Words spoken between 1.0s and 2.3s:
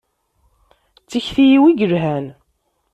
D tikti-iw i yelhan.